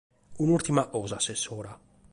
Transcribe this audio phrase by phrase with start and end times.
[0.43, 1.73] Un’ùrtima cosa, Assessora.